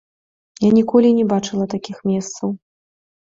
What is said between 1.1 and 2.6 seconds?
і не бачыла такіх месцаў.